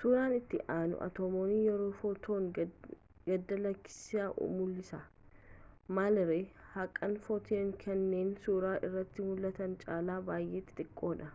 [0.00, 2.66] suuraan itti aanu atomoonni yeroo footoonii
[3.30, 5.00] gad lakkissan mullisa
[5.98, 6.38] maal ree
[6.76, 11.30] haqaan footoniin kanneen suuraa irratti mul'atan caalaa baay'ee xixiqqoodha